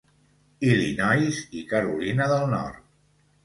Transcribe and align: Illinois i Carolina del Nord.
Illinois 0.69 1.43
i 1.61 1.63
Carolina 1.77 2.33
del 2.35 2.51
Nord. 2.59 2.85